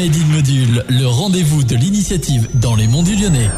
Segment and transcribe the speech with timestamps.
[0.00, 3.50] Module, le rendez-vous de l'initiative dans les monts du Lyonnais.